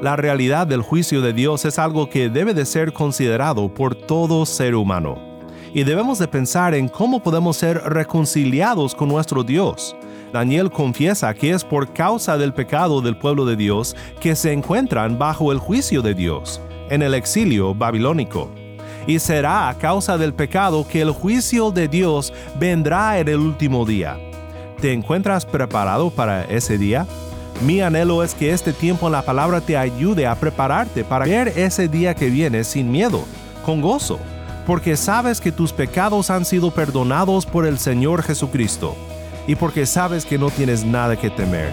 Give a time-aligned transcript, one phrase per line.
[0.00, 4.46] La realidad del juicio de Dios es algo que debe de ser considerado por todo
[4.46, 5.18] ser humano.
[5.74, 9.96] Y debemos de pensar en cómo podemos ser reconciliados con nuestro Dios.
[10.32, 15.18] Daniel confiesa que es por causa del pecado del pueblo de Dios que se encuentran
[15.18, 16.60] bajo el juicio de Dios,
[16.90, 18.52] en el exilio babilónico.
[19.08, 23.84] Y será a causa del pecado que el juicio de Dios vendrá en el último
[23.84, 24.16] día.
[24.80, 27.04] ¿Te encuentras preparado para ese día?
[27.60, 31.48] Mi anhelo es que este tiempo en la palabra te ayude a prepararte para ver
[31.56, 33.24] ese día que viene sin miedo,
[33.64, 34.20] con gozo,
[34.64, 38.96] porque sabes que tus pecados han sido perdonados por el Señor Jesucristo
[39.48, 41.72] y porque sabes que no tienes nada que temer.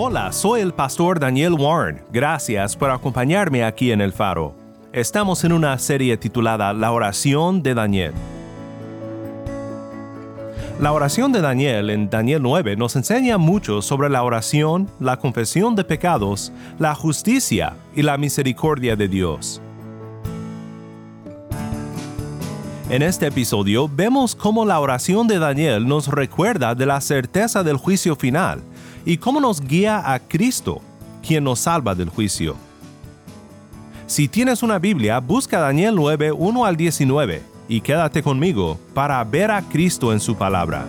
[0.00, 2.00] Hola, soy el pastor Daniel Warren.
[2.12, 4.54] Gracias por acompañarme aquí en El Faro.
[4.92, 8.12] Estamos en una serie titulada La oración de Daniel.
[10.78, 15.74] La oración de Daniel en Daniel 9 nos enseña mucho sobre la oración, la confesión
[15.74, 19.60] de pecados, la justicia y la misericordia de Dios.
[22.88, 27.78] En este episodio vemos cómo la oración de Daniel nos recuerda de la certeza del
[27.78, 28.62] juicio final
[29.08, 30.82] y cómo nos guía a Cristo,
[31.26, 32.56] quien nos salva del juicio.
[34.06, 39.50] Si tienes una Biblia, busca Daniel 9, 1 al 19 y quédate conmigo para ver
[39.50, 40.84] a Cristo en su palabra.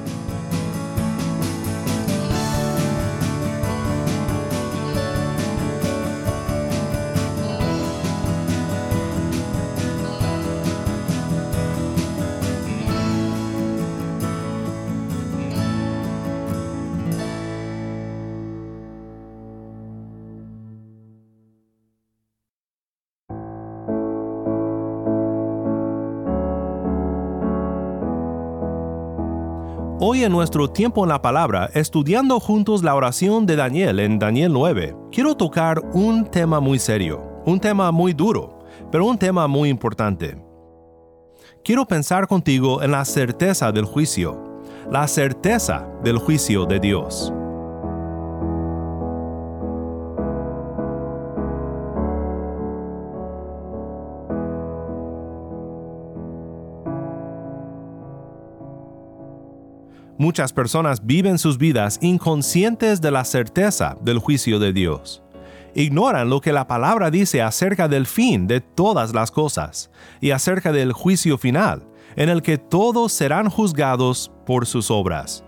[30.02, 34.54] Hoy en nuestro tiempo en la palabra, estudiando juntos la oración de Daniel en Daniel
[34.54, 38.60] 9, quiero tocar un tema muy serio, un tema muy duro,
[38.94, 40.42] pero un tema muy importante.
[41.66, 47.34] Quiero pensar contigo en la certeza del juicio, la certeza del juicio de Dios.
[60.20, 65.24] Muchas personas viven sus vidas inconscientes de la certeza del juicio de Dios.
[65.74, 70.74] Ignoran lo que la palabra dice acerca del fin de todas las cosas y acerca
[70.74, 71.88] del juicio final,
[72.18, 75.46] en el que todos serán juzgados por sus obras.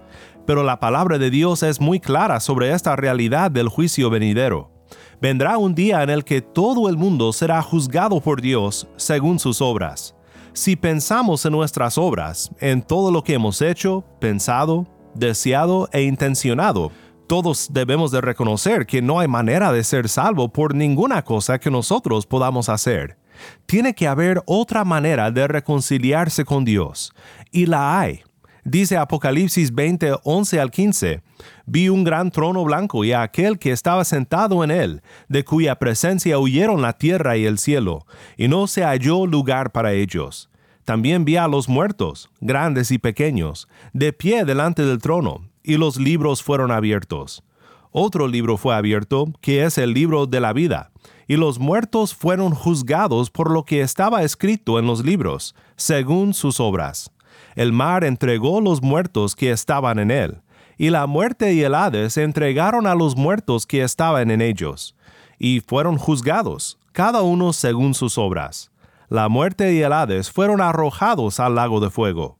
[0.47, 4.71] Pero la palabra de Dios es muy clara sobre esta realidad del juicio venidero.
[5.19, 9.61] Vendrá un día en el que todo el mundo será juzgado por Dios según sus
[9.61, 10.15] obras.
[10.53, 16.91] Si pensamos en nuestras obras, en todo lo que hemos hecho, pensado, deseado e intencionado,
[17.27, 21.71] todos debemos de reconocer que no hay manera de ser salvo por ninguna cosa que
[21.71, 23.17] nosotros podamos hacer.
[23.65, 27.13] Tiene que haber otra manera de reconciliarse con Dios,
[27.49, 28.23] y la hay.
[28.63, 31.23] Dice Apocalipsis 20, 11 al 15,
[31.65, 35.79] Vi un gran trono blanco y a aquel que estaba sentado en él, de cuya
[35.79, 38.05] presencia huyeron la tierra y el cielo,
[38.37, 40.49] y no se halló lugar para ellos.
[40.85, 45.97] También vi a los muertos, grandes y pequeños, de pie delante del trono, y los
[45.97, 47.43] libros fueron abiertos.
[47.89, 50.91] Otro libro fue abierto, que es el libro de la vida,
[51.27, 56.59] y los muertos fueron juzgados por lo que estaba escrito en los libros, según sus
[56.59, 57.11] obras
[57.55, 60.41] el mar entregó los muertos que estaban en él,
[60.77, 64.95] y la muerte y el Hades entregaron a los muertos que estaban en ellos,
[65.37, 68.71] y fueron juzgados, cada uno según sus obras.
[69.09, 72.37] La muerte y el Hades fueron arrojados al lago de fuego.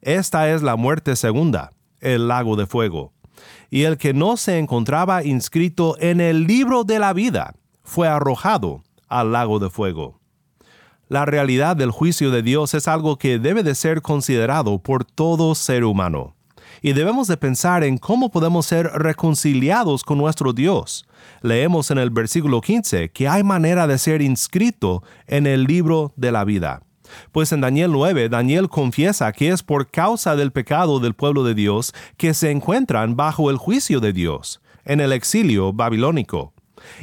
[0.00, 3.12] Esta es la muerte segunda, el lago de fuego.
[3.70, 8.84] Y el que no se encontraba inscrito en el libro de la vida fue arrojado
[9.08, 10.21] al lago de fuego.
[11.12, 15.54] La realidad del juicio de Dios es algo que debe de ser considerado por todo
[15.54, 16.34] ser humano.
[16.80, 21.06] y debemos de pensar en cómo podemos ser reconciliados con nuestro Dios.
[21.42, 26.32] Leemos en el versículo 15 que hay manera de ser inscrito en el libro de
[26.32, 26.80] la vida.
[27.30, 31.54] Pues en Daniel 9, Daniel confiesa que es por causa del pecado del pueblo de
[31.54, 36.54] Dios que se encuentran bajo el juicio de Dios, en el exilio babilónico.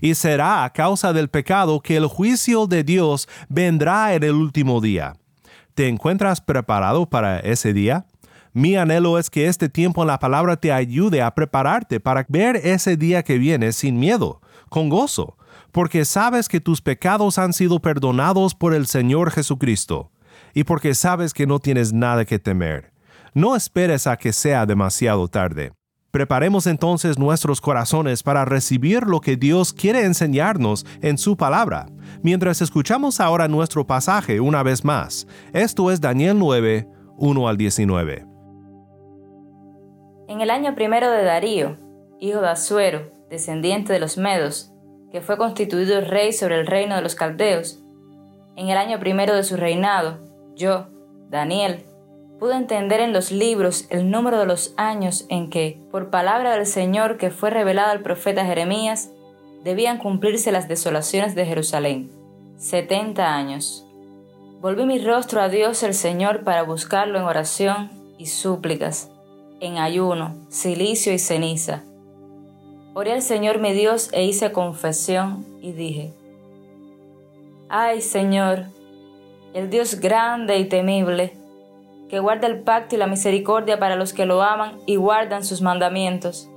[0.01, 4.81] Y será a causa del pecado que el juicio de Dios vendrá en el último
[4.81, 5.15] día.
[5.73, 8.05] ¿Te encuentras preparado para ese día?
[8.53, 12.57] Mi anhelo es que este tiempo en la palabra te ayude a prepararte para ver
[12.57, 15.37] ese día que viene sin miedo, con gozo,
[15.71, 20.11] porque sabes que tus pecados han sido perdonados por el Señor Jesucristo,
[20.53, 22.91] y porque sabes que no tienes nada que temer.
[23.33, 25.71] No esperes a que sea demasiado tarde.
[26.11, 31.85] Preparemos entonces nuestros corazones para recibir lo que Dios quiere enseñarnos en su palabra,
[32.23, 35.27] mientras escuchamos ahora nuestro pasaje una vez más.
[35.53, 38.25] Esto es Daniel 9, 1 al 19.
[40.27, 41.77] En el año primero de Darío,
[42.19, 44.71] hijo de Asuero, descendiente de los Medos,
[45.11, 47.83] que fue constituido rey sobre el reino de los Caldeos,
[48.55, 50.19] en el año primero de su reinado,
[50.55, 50.87] yo,
[51.29, 51.85] Daniel,
[52.39, 56.65] pude entender en los libros el número de los años en que, por palabra del
[56.65, 59.11] Señor que fue revelada al profeta Jeremías,
[59.63, 62.09] debían cumplirse las desolaciones de Jerusalén.
[62.57, 63.85] Setenta años.
[64.61, 69.09] Volví mi rostro a Dios el Señor para buscarlo en oración y súplicas
[69.59, 71.83] en ayuno, silicio y ceniza.
[72.93, 76.13] Oré al Señor mi Dios e hice confesión y dije,
[77.69, 78.65] Ay Señor,
[79.53, 81.33] el Dios grande y temible,
[82.09, 85.61] que guarda el pacto y la misericordia para los que lo aman y guardan sus
[85.61, 86.49] mandamientos.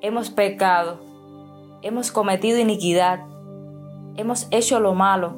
[0.00, 1.00] Hemos pecado,
[1.82, 3.20] hemos cometido iniquidad,
[4.16, 5.36] hemos hecho lo malo,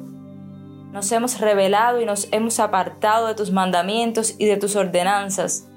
[0.91, 5.69] nos hemos rebelado y nos hemos apartado de tus mandamientos y de tus ordenanzas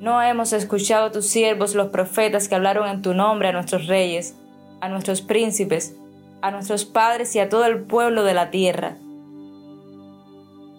[0.00, 3.86] no hemos escuchado a tus siervos los profetas que hablaron en tu nombre a nuestros
[3.86, 4.36] reyes,
[4.80, 5.96] a nuestros príncipes,
[6.42, 8.98] a nuestros padres y a todo el pueblo de la tierra.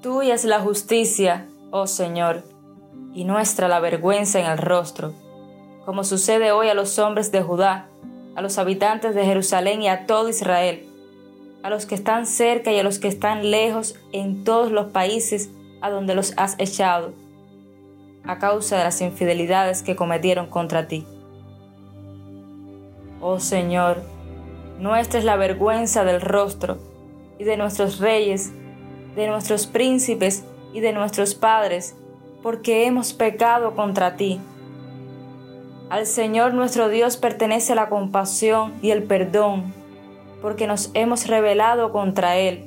[0.03, 2.43] Tuya es la justicia, oh Señor,
[3.13, 5.13] y nuestra la vergüenza en el rostro,
[5.85, 7.87] como sucede hoy a los hombres de Judá,
[8.35, 10.87] a los habitantes de Jerusalén y a todo Israel,
[11.63, 15.49] a los que están cerca y a los que están lejos en todos los países
[15.81, 17.13] a donde los has echado
[18.23, 21.05] a causa de las infidelidades que cometieron contra ti.
[23.21, 24.03] Oh Señor,
[24.79, 26.77] nuestra es la vergüenza del rostro
[27.39, 28.51] y de nuestros reyes,
[29.15, 30.43] de nuestros príncipes
[30.73, 31.95] y de nuestros padres,
[32.43, 34.39] porque hemos pecado contra ti.
[35.89, 39.73] Al Señor nuestro Dios pertenece la compasión y el perdón,
[40.41, 42.65] porque nos hemos rebelado contra Él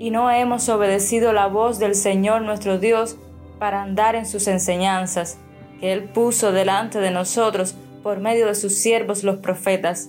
[0.00, 3.16] y no hemos obedecido la voz del Señor nuestro Dios
[3.58, 5.38] para andar en sus enseñanzas,
[5.78, 10.08] que Él puso delante de nosotros por medio de sus siervos los profetas.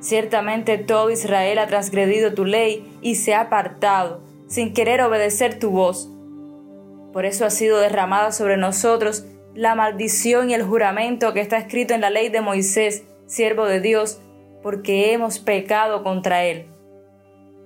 [0.00, 5.70] Ciertamente todo Israel ha transgredido tu ley y se ha apartado, sin querer obedecer tu
[5.70, 6.10] voz.
[7.12, 9.24] Por eso ha sido derramada sobre nosotros
[9.54, 13.80] la maldición y el juramento que está escrito en la ley de Moisés, siervo de
[13.80, 14.20] Dios,
[14.62, 16.66] porque hemos pecado contra Él.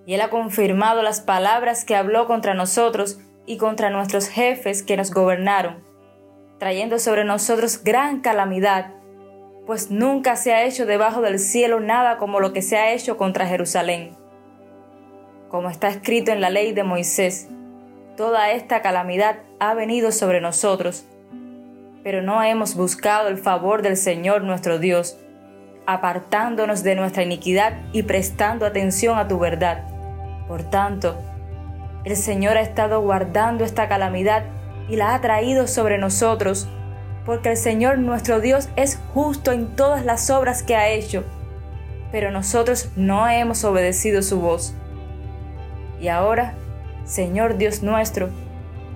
[0.06, 4.96] Y Él ha confirmado las palabras que habló contra nosotros y contra nuestros jefes que
[4.96, 5.84] nos gobernaron,
[6.58, 8.94] trayendo sobre nosotros gran calamidad,
[9.66, 13.16] pues nunca se ha hecho debajo del cielo nada como lo que se ha hecho
[13.16, 14.21] contra Jerusalén.
[15.52, 17.46] Como está escrito en la ley de Moisés,
[18.16, 21.04] toda esta calamidad ha venido sobre nosotros,
[22.02, 25.18] pero no hemos buscado el favor del Señor nuestro Dios,
[25.84, 29.84] apartándonos de nuestra iniquidad y prestando atención a tu verdad.
[30.48, 31.18] Por tanto,
[32.04, 34.44] el Señor ha estado guardando esta calamidad
[34.88, 36.66] y la ha traído sobre nosotros,
[37.26, 41.24] porque el Señor nuestro Dios es justo en todas las obras que ha hecho,
[42.10, 44.74] pero nosotros no hemos obedecido su voz.
[46.02, 46.54] Y ahora,
[47.04, 48.28] Señor Dios nuestro,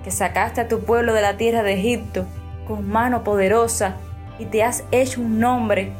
[0.03, 2.25] que sacaste a tu pueblo de la tierra de Egipto
[2.67, 3.95] con mano poderosa
[4.37, 5.93] y te has hecho un nombre,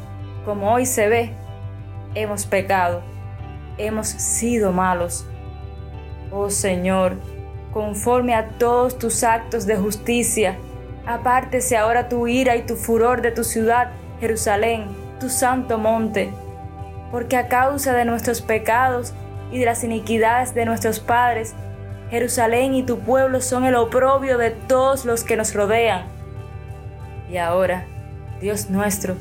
[0.44, 1.32] como hoy se ve,
[2.14, 3.00] hemos pecado,
[3.78, 5.26] hemos sido malos.
[6.30, 7.16] Oh Señor,
[7.72, 10.58] conforme a todos tus actos de justicia,
[11.06, 14.88] apártese ahora tu ira y tu furor de tu ciudad, Jerusalén,
[15.18, 16.30] tu santo monte,
[17.10, 19.14] porque a causa de nuestros pecados
[19.50, 21.54] y de las iniquidades de nuestros padres,
[22.10, 26.06] Jerusalén y tu pueblo son el oprobio de todos los que nos rodean.
[27.30, 27.86] Y ahora,
[28.40, 29.16] Dios nuestro,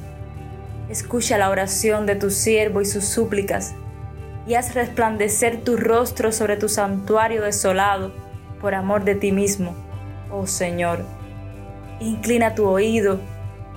[0.89, 3.73] escucha la oración de tu siervo y sus súplicas
[4.47, 8.13] y haz resplandecer tu rostro sobre tu santuario desolado
[8.61, 9.75] por amor de ti mismo,
[10.31, 10.99] oh Señor.
[11.99, 13.19] Inclina tu oído,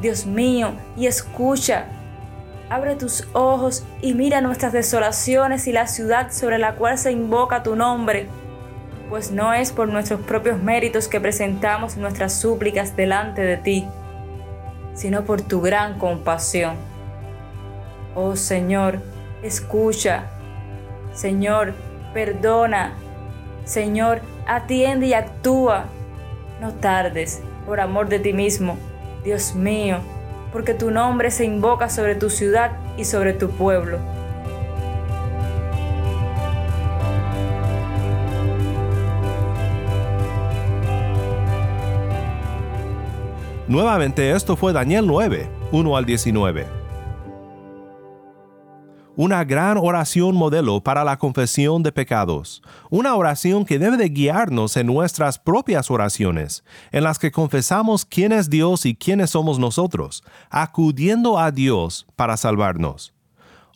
[0.00, 1.86] Dios mío, y escucha.
[2.70, 7.64] Abre tus ojos y mira nuestras desolaciones y la ciudad sobre la cual se invoca
[7.64, 8.28] tu nombre,
[9.08, 13.88] pues no es por nuestros propios méritos que presentamos nuestras súplicas delante de ti,
[14.94, 16.76] sino por tu gran compasión.
[18.14, 19.00] Oh Señor,
[19.42, 20.26] escucha.
[21.12, 21.74] Señor,
[22.14, 22.92] perdona.
[23.64, 25.86] Señor, atiende y actúa.
[26.60, 28.78] No tardes, por amor de ti mismo,
[29.24, 29.98] Dios mío,
[30.52, 33.98] porque tu nombre se invoca sobre tu ciudad y sobre tu pueblo.
[43.68, 46.79] Nuevamente esto fue Daniel 9, 1 al 19
[49.22, 54.78] una gran oración modelo para la confesión de pecados, una oración que debe de guiarnos
[54.78, 60.24] en nuestras propias oraciones, en las que confesamos quién es Dios y quiénes somos nosotros,
[60.48, 63.12] acudiendo a Dios para salvarnos.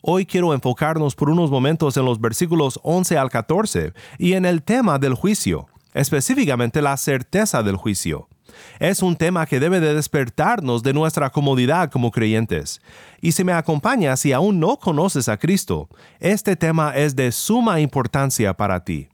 [0.01, 4.63] Hoy quiero enfocarnos por unos momentos en los versículos 11 al 14 y en el
[4.63, 8.29] tema del juicio, específicamente la certeza del juicio.
[8.79, 12.81] Es un tema que debe de despertarnos de nuestra comodidad como creyentes.
[13.21, 17.79] Y si me acompañas y aún no conoces a Cristo, este tema es de suma
[17.79, 19.09] importancia para ti.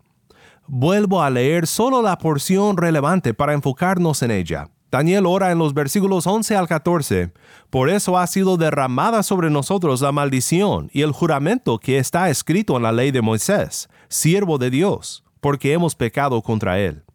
[0.67, 4.69] Vuelvo a leer solo la porción relevante para enfocarnos en ella.
[4.91, 7.31] Daniel ora en los versículos 11 al 14,
[7.69, 12.75] por eso ha sido derramada sobre nosotros la maldición y el juramento que está escrito
[12.75, 17.05] en la ley de Moisés, siervo de Dios, porque hemos pecado contra él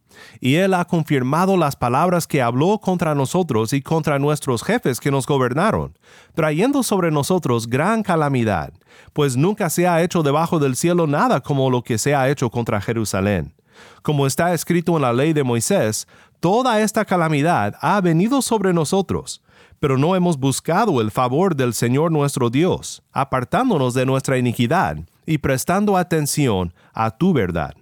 [0.41, 5.11] y Él ha confirmado las palabras que habló contra nosotros y contra nuestros jefes que
[5.11, 5.99] nos gobernaron,
[6.35, 8.73] trayendo sobre nosotros gran calamidad,
[9.13, 12.51] pues nunca se ha hecho debajo del cielo nada como lo que se ha hecho
[12.51, 13.55] contra Jerusalén.
[14.03, 16.07] Como está escrito en la ley de Moisés,
[16.41, 19.43] toda esta calamidad ha venido sobre nosotros,
[19.81, 24.97] pero no hemos buscado el favor del Señor nuestro Dios, apartándonos de nuestra iniquidad
[25.27, 27.75] y prestando atención a tu verdad.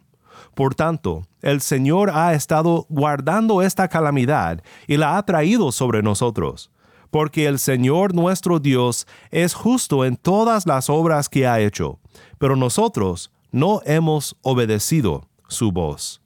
[0.54, 6.70] Por tanto, el Señor ha estado guardando esta calamidad y la ha traído sobre nosotros,
[7.10, 11.98] porque el Señor nuestro Dios es justo en todas las obras que ha hecho,
[12.38, 16.20] pero nosotros no hemos obedecido su voz.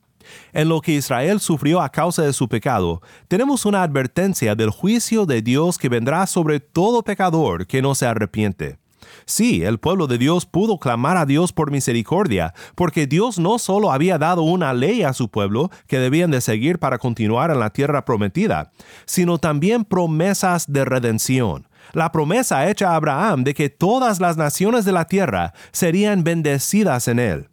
[0.53, 5.25] En lo que Israel sufrió a causa de su pecado, tenemos una advertencia del juicio
[5.25, 8.79] de Dios que vendrá sobre todo pecador que no se arrepiente.
[9.25, 13.93] Sí, el pueblo de Dios pudo clamar a Dios por misericordia, porque Dios no solo
[13.93, 17.71] había dado una ley a su pueblo que debían de seguir para continuar en la
[17.71, 18.73] tierra prometida,
[19.05, 21.69] sino también promesas de redención.
[21.93, 27.09] La promesa hecha a Abraham de que todas las naciones de la tierra serían bendecidas
[27.09, 27.49] en él.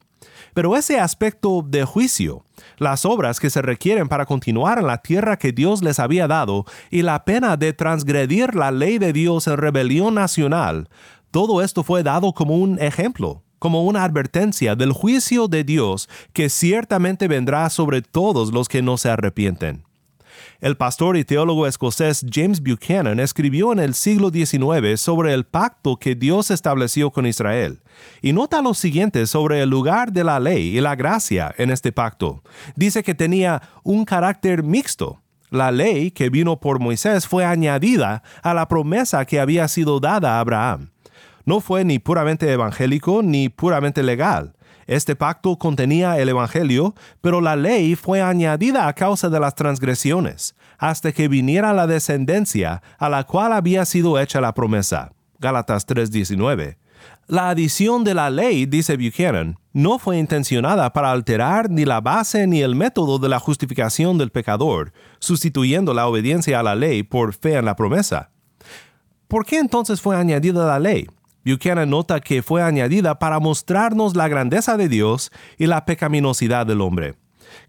[0.53, 2.45] Pero ese aspecto de juicio,
[2.77, 6.65] las obras que se requieren para continuar en la tierra que Dios les había dado
[6.89, 10.87] y la pena de transgredir la ley de Dios en rebelión nacional,
[11.35, 16.49] todo esto fue dado como un ejemplo, como una advertencia del juicio de Dios que
[16.49, 19.83] ciertamente vendrá sobre todos los que no se arrepienten.
[20.61, 25.97] El pastor y teólogo escocés James Buchanan escribió en el siglo XIX sobre el pacto
[25.97, 27.81] que Dios estableció con Israel,
[28.21, 31.91] y nota lo siguiente sobre el lugar de la ley y la gracia en este
[31.91, 32.43] pacto.
[32.77, 35.21] Dice que tenía un carácter mixto.
[35.49, 40.37] La ley que vino por Moisés fue añadida a la promesa que había sido dada
[40.37, 40.94] a Abraham
[41.45, 44.55] no fue ni puramente evangélico ni puramente legal.
[44.87, 50.55] Este pacto contenía el Evangelio, pero la ley fue añadida a causa de las transgresiones,
[50.77, 55.13] hasta que viniera la descendencia a la cual había sido hecha la promesa.
[55.39, 56.77] Gálatas 3:19.
[57.27, 62.45] La adición de la ley, dice Buchanan, no fue intencionada para alterar ni la base
[62.45, 67.33] ni el método de la justificación del pecador, sustituyendo la obediencia a la ley por
[67.33, 68.29] fe en la promesa.
[69.27, 71.07] ¿Por qué entonces fue añadida la ley?
[71.45, 76.81] Buchanan nota que fue añadida para mostrarnos la grandeza de Dios y la pecaminosidad del
[76.81, 77.15] hombre.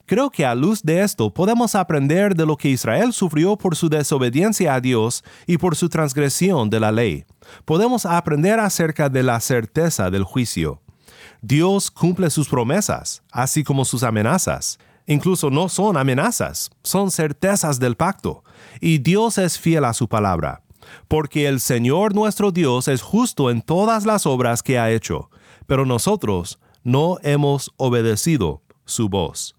[0.06, 3.90] Creo que a luz de esto podemos aprender de lo que Israel sufrió por su
[3.90, 7.24] desobediencia a Dios y por su transgresión de la ley.
[7.66, 10.80] Podemos aprender acerca de la certeza del juicio.
[11.42, 14.78] Dios cumple sus promesas, así como sus amenazas.
[15.06, 18.42] Incluso no son amenazas, son certezas del pacto.
[18.80, 20.62] Y Dios es fiel a su palabra
[21.08, 25.30] porque el Señor nuestro Dios es justo en todas las obras que ha hecho,
[25.66, 29.55] pero nosotros no hemos obedecido su voz.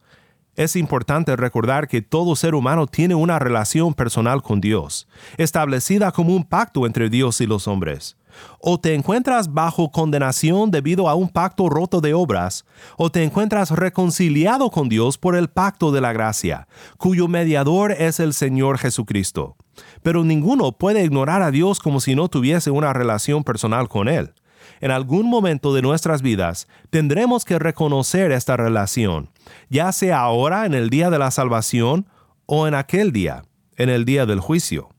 [0.57, 6.35] Es importante recordar que todo ser humano tiene una relación personal con Dios, establecida como
[6.35, 8.17] un pacto entre Dios y los hombres.
[8.59, 12.65] O te encuentras bajo condenación debido a un pacto roto de obras,
[12.97, 18.19] o te encuentras reconciliado con Dios por el pacto de la gracia, cuyo mediador es
[18.19, 19.57] el Señor Jesucristo.
[20.01, 24.33] Pero ninguno puede ignorar a Dios como si no tuviese una relación personal con Él
[24.81, 29.29] en algún momento de nuestras vidas tendremos que reconocer esta relación,
[29.69, 32.07] ya sea ahora en el día de la salvación
[32.45, 33.43] o en aquel día,
[33.75, 34.89] en el día del juicio.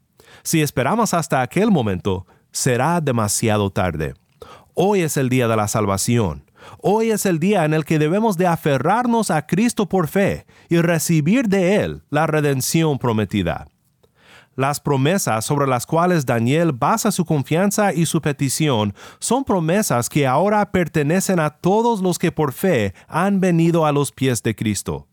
[0.42, 4.14] Si esperamos hasta aquel momento, será demasiado tarde.
[4.74, 6.44] Hoy es el día de la salvación.
[6.80, 10.78] Hoy es el día en el que debemos de aferrarnos a Cristo por fe y
[10.80, 13.66] recibir de Él la redención prometida.
[14.58, 20.26] Las promesas sobre las cuales Daniel basa su confianza y su petición son promesas que
[20.26, 25.06] ahora pertenecen a todos los que por fe han venido a los pies de Cristo.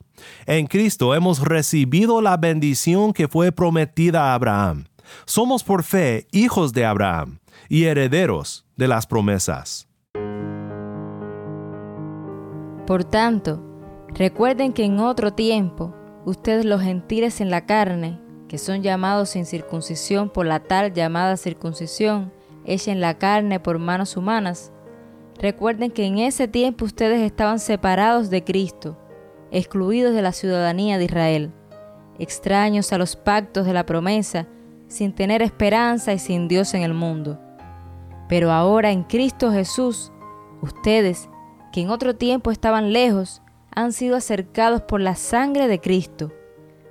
[0.48, 4.86] En Cristo hemos recibido la bendición que fue prometida a Abraham.
[5.28, 7.38] Somos por fe hijos de Abraham
[7.70, 9.88] y herederos de las promesas.
[12.88, 13.64] Por tanto,
[14.16, 15.94] recuerden que en otro tiempo,
[16.26, 18.25] ustedes los gentiles en la carne,
[18.56, 22.32] que son llamados sin circuncisión por la tal llamada circuncisión
[22.64, 24.72] hecha en la carne por manos humanas.
[25.38, 28.98] Recuerden que en ese tiempo ustedes estaban separados de Cristo,
[29.52, 31.52] excluidos de la ciudadanía de Israel,
[32.18, 34.48] extraños a los pactos de la promesa,
[34.88, 37.38] sin tener esperanza y sin Dios en el mundo.
[38.30, 40.14] Pero ahora en Cristo Jesús,
[40.62, 41.28] ustedes,
[41.74, 46.32] que en otro tiempo estaban lejos, han sido acercados por la sangre de Cristo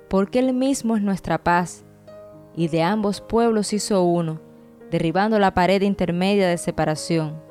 [0.09, 1.85] porque Él mismo es nuestra paz,
[2.55, 4.39] y de ambos pueblos hizo uno,
[4.91, 7.41] derribando la pared intermedia de separación,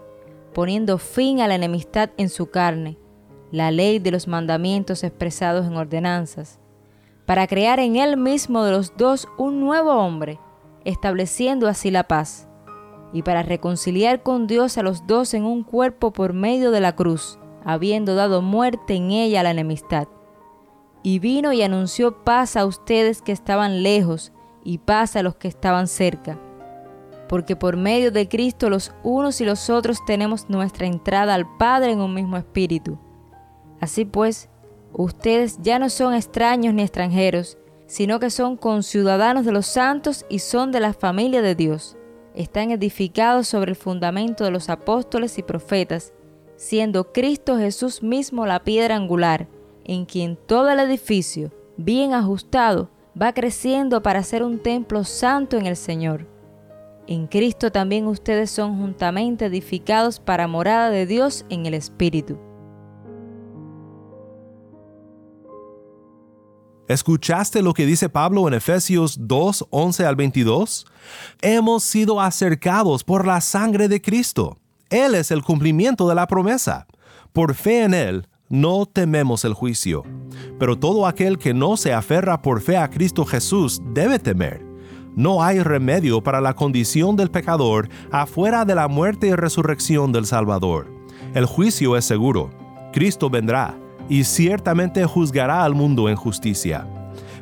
[0.54, 2.96] poniendo fin a la enemistad en su carne,
[3.50, 6.58] la ley de los mandamientos expresados en ordenanzas,
[7.26, 10.38] para crear en Él mismo de los dos un nuevo hombre,
[10.84, 12.48] estableciendo así la paz,
[13.12, 16.96] y para reconciliar con Dios a los dos en un cuerpo por medio de la
[16.96, 20.08] cruz, habiendo dado muerte en ella a la enemistad
[21.04, 24.32] y vino y anunció paz a ustedes que estaban lejos
[24.64, 26.40] y paz a los que estaban cerca.
[27.28, 31.92] Porque por medio de Cristo los unos y los otros tenemos nuestra entrada al Padre
[31.92, 32.98] en un mismo espíritu.
[33.80, 34.48] Así pues,
[34.94, 40.38] ustedes ya no son extraños ni extranjeros, sino que son conciudadanos de los santos y
[40.38, 41.98] son de la familia de Dios.
[42.34, 46.14] Están edificados sobre el fundamento de los apóstoles y profetas,
[46.56, 49.48] siendo Cristo Jesús mismo la piedra angular
[49.84, 55.66] en quien todo el edificio, bien ajustado, va creciendo para ser un templo santo en
[55.66, 56.28] el Señor.
[57.06, 62.38] En Cristo también ustedes son juntamente edificados para morada de Dios en el Espíritu.
[66.86, 70.86] ¿Escuchaste lo que dice Pablo en Efesios 2, 11 al 22?
[71.40, 74.58] Hemos sido acercados por la sangre de Cristo.
[74.90, 76.86] Él es el cumplimiento de la promesa.
[77.32, 80.04] Por fe en Él, no tememos el juicio.
[80.60, 84.64] Pero todo aquel que no se aferra por fe a Cristo Jesús debe temer.
[85.16, 90.24] No hay remedio para la condición del pecador afuera de la muerte y resurrección del
[90.24, 90.86] Salvador.
[91.34, 92.50] El juicio es seguro.
[92.92, 93.76] Cristo vendrá
[94.08, 96.86] y ciertamente juzgará al mundo en justicia.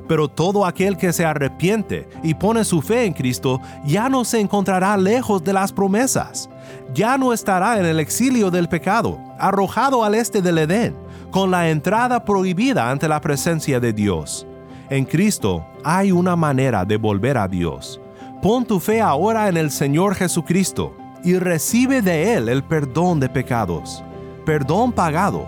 [0.08, 4.40] Pero todo aquel que se arrepiente y pone su fe en Cristo ya no se
[4.40, 6.48] encontrará lejos de las promesas.
[6.94, 10.94] Ya no estará en el exilio del pecado, arrojado al este del Edén,
[11.30, 14.46] con la entrada prohibida ante la presencia de Dios.
[14.90, 17.98] En Cristo hay una manera de volver a Dios.
[18.42, 23.30] Pon tu fe ahora en el Señor Jesucristo y recibe de Él el perdón de
[23.30, 24.04] pecados,
[24.44, 25.46] perdón pagado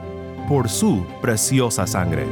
[0.49, 2.27] por su preciosa sangre.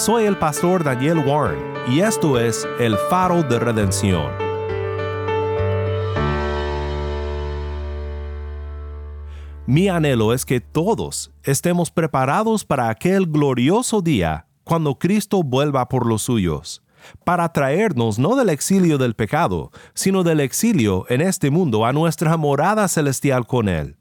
[0.00, 4.32] Soy el pastor Daniel Warren y esto es El Faro de Redención.
[9.66, 16.06] Mi anhelo es que todos estemos preparados para aquel glorioso día cuando Cristo vuelva por
[16.06, 16.82] los suyos,
[17.22, 22.38] para traernos no del exilio del pecado, sino del exilio en este mundo a nuestra
[22.38, 23.98] morada celestial con Él.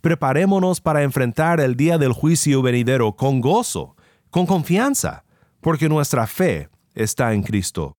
[0.00, 3.96] Preparémonos para enfrentar el día del juicio venidero con gozo,
[4.30, 5.24] con confianza,
[5.62, 7.96] porque nuestra fe está en Cristo.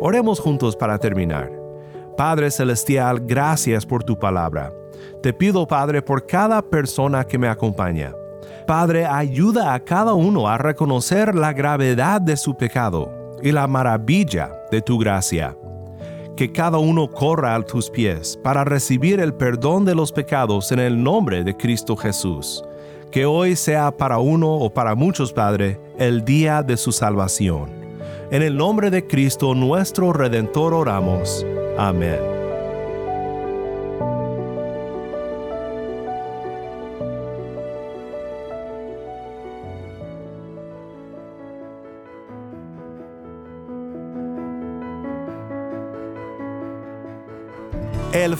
[0.00, 1.50] Oremos juntos para terminar.
[2.16, 4.72] Padre Celestial, gracias por tu palabra.
[5.22, 8.14] Te pido, Padre, por cada persona que me acompaña.
[8.66, 14.52] Padre, ayuda a cada uno a reconocer la gravedad de su pecado y la maravilla
[14.70, 15.56] de tu gracia.
[16.36, 20.78] Que cada uno corra a tus pies para recibir el perdón de los pecados en
[20.78, 22.62] el nombre de Cristo Jesús.
[23.14, 27.70] Que hoy sea para uno o para muchos, Padre, el día de su salvación.
[28.32, 31.46] En el nombre de Cristo nuestro Redentor oramos.
[31.78, 32.33] Amén.